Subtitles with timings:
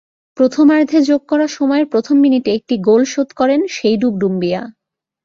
[0.37, 4.61] প্রথমার্ধে যোগ করা সময়ের প্রথম মিনিটে একটি গোল শোধ করেন সেইডু ডুম্বিয়া।